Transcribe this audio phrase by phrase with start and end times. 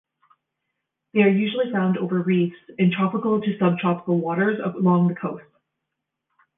[1.13, 5.47] They are usually found over reefs, in tropical to subtropical waters along the coasts.